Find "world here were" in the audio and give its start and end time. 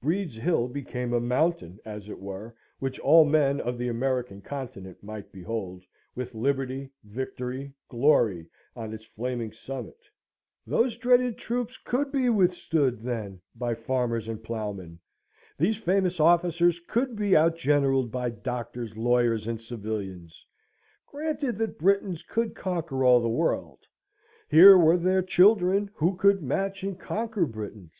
23.28-24.96